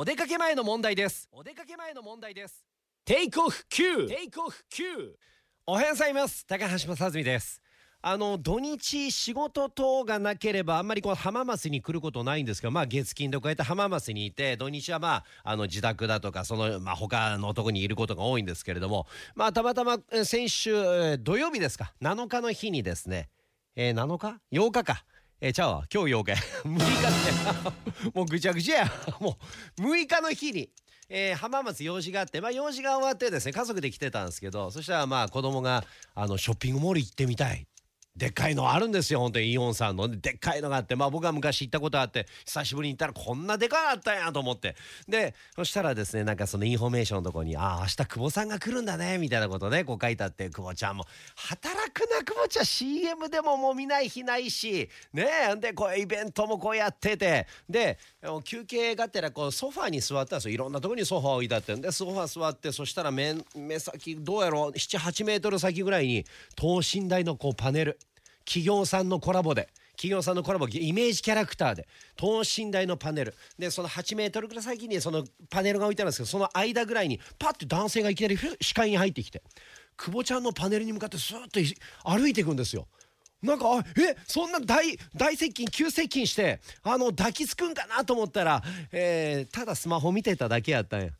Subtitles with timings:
[0.00, 1.28] お出かけ前の問題です。
[1.30, 2.64] お出かけ前の問題です。
[3.04, 5.14] テイクオフ Q テイクオフ Q
[5.66, 6.46] おはようございます。
[6.46, 7.60] 高橋正澄です。
[8.00, 23.28] あの土日仕事等がなければあんまりこう浜松に来ることないんですがまあ月金でこうやって浜松にいて土日はまああの自宅だとかそのまあ他のとこにいることが多いんですけれどもまあたまたま先週土曜日ですか？7日の日にですね。
[23.76, 25.04] えー、7日 ?8 日か。
[25.42, 25.84] えー、ちゃうわ。
[25.92, 28.10] 今日8日6日って。
[28.14, 28.92] もうぐちゃぐちゃや。
[29.20, 29.38] も
[29.78, 30.70] う6日の日に、
[31.08, 32.40] えー浜松用事があって。
[32.42, 37.66] まあ用事が終わってですね家族で来てたんですけどそしたらまあ子供があのショッピングモール行ってみたい。
[38.16, 44.74] でっかいのあるんですよ本当にイオンさんのでっかいのがあってまあ僕は昔行ったことあって久しぶりに行ったらこんなでかかったんやと思って。
[45.08, 51.04] でそしたらですねなんかそのインフォメーションのとこに「ああ明日久保さんが来るんだね」みたいなことねこう書いてあって久保ちゃんも
[51.36, 57.98] 働くな久保ちゃん CM でももう見ない日ないしねえでこうイベントもこうやっててで
[58.44, 60.54] 休憩がてらこうソファーに座ったんですよ。
[60.54, 61.74] いろんなところにソファー置いてあって。
[61.76, 67.98] でソファー座ってそしたら目目先どうやろう78メートル先ぐらいに等身大のこうパネル。
[68.44, 69.68] 企業さんのコラボで
[70.00, 79.42] 企業さんのコラボイメージキャラクターで等身大のパネルでその8メートルぐらい先にそのパネルが置いてあるんですけどその間ぐらいにパッて男性がいきなり視界に入ってきて
[79.98, 82.88] 久保ちゃんのパネルに向かってスーッと歩いていくんですよ。
[83.42, 91.08] なんかあえそんな大大接近急接近してあの抱きつくんかなと思ったら、えーただスマホ見てただけやったんや。
[91.08, 91.10] っ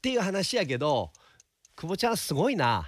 [0.00, 1.10] ていう話やけど
[1.74, 2.86] 久保ちゃんすごいな。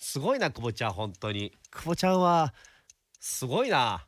[0.00, 1.52] すごいな久保ちゃん本当に。
[1.70, 2.54] 久保ちゃんは
[3.20, 4.06] すごいな